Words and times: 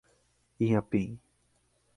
Inhapim 0.59 1.19